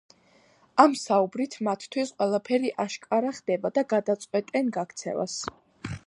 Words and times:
ამ 0.83 0.93
საუბრით 0.99 1.57
მათთვის 1.67 2.13
ყველაფერი 2.23 2.71
აშკარა 2.85 3.33
ხდება 3.41 3.71
და 3.75 3.83
გადაწყვეტენ 3.93 4.73
გაქცევას. 4.79 5.37